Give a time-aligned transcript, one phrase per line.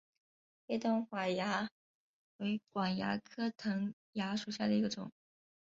[0.67, 1.69] 黑端管蚜
[2.37, 5.11] 为常蚜科藤蚜属下的一个种。